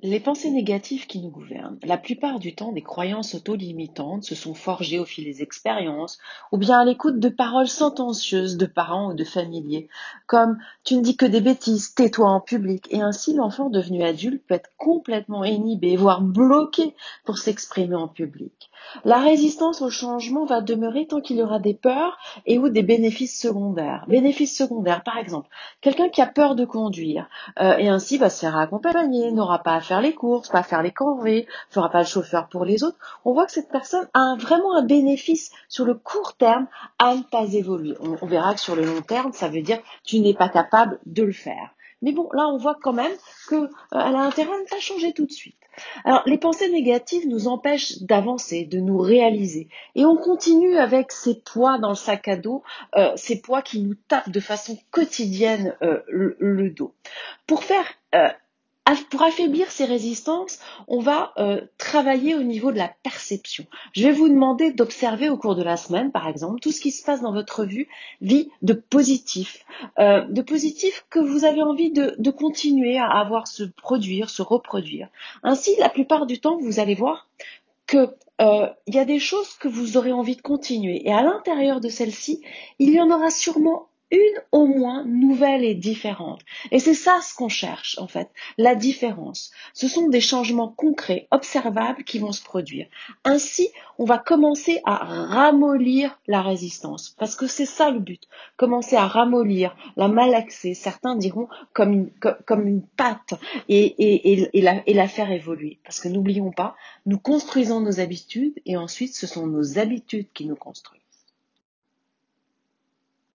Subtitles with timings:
[0.00, 4.54] Les pensées négatives qui nous gouvernent, la plupart du temps des croyances auto-limitantes, se sont
[4.54, 6.18] forgées au fil des expériences
[6.52, 9.88] ou bien à l'écoute de paroles sentencieuses de parents ou de familiers,
[10.28, 12.86] comme tu ne dis que des bêtises, tais-toi en public.
[12.92, 16.94] Et ainsi, l'enfant devenu adulte peut être complètement inhibé, voire bloqué
[17.24, 18.70] pour s'exprimer en public.
[19.04, 22.84] La résistance au changement va demeurer tant qu'il y aura des peurs et ou des
[22.84, 24.04] bénéfices secondaires.
[24.06, 25.48] Bénéfices secondaires, par exemple,
[25.80, 27.28] quelqu'un qui a peur de conduire
[27.60, 30.82] euh, et ainsi va se faire accompagner, n'aura pas à faire les courses, pas faire
[30.82, 34.36] les corvées, fera pas le chauffeur pour les autres, on voit que cette personne a
[34.38, 36.66] vraiment un bénéfice sur le court terme
[36.98, 37.96] à ne pas évoluer.
[38.00, 41.22] On, verra que sur le long terme, ça veut dire tu n'es pas capable de
[41.22, 41.70] le faire.
[42.02, 43.10] Mais bon, là, on voit quand même
[43.48, 45.56] qu'elle euh, a intérêt à ne pas changer tout de suite.
[46.04, 49.68] Alors, les pensées négatives nous empêchent d'avancer, de nous réaliser.
[49.94, 52.62] Et on continue avec ces poids dans le sac à dos,
[52.96, 56.94] euh, ces poids qui nous tapent de façon quotidienne euh, le, dos.
[57.46, 57.86] Pour faire
[59.10, 63.66] pour affaiblir ces résistances, on va euh, travailler au niveau de la perception.
[63.92, 66.90] Je vais vous demander d'observer au cours de la semaine, par exemple, tout ce qui
[66.90, 67.66] se passe dans votre
[68.20, 69.64] vie de positif,
[69.98, 75.08] euh, de positif que vous avez envie de, continuer à avoir se produire, se reproduire.
[75.42, 77.28] Ainsi, la plupart du temps, vous allez voir
[77.86, 81.06] que euh, y a des choses que vous aurez envie de continuer.
[81.08, 82.42] Et à l'intérieur de celles-ci,
[82.78, 86.40] il y en aura sûrement une au moins nouvelle et différente.
[86.70, 89.50] Et c'est ça ce qu'on cherche en fait, la différence.
[89.74, 92.86] Ce sont des changements concrets, observables qui vont se produire.
[93.24, 98.22] Ainsi, on va commencer à ramollir la résistance, parce que c'est ça le but.
[98.56, 102.10] Commencer à ramollir, la malaxer, certains diront comme une,
[102.46, 103.34] comme, une pâte,
[103.68, 105.78] et, et, et, la, et la faire évoluer.
[105.84, 110.46] Parce que n'oublions pas, nous construisons nos habitudes et ensuite ce sont nos habitudes qui
[110.46, 111.07] nous construisent.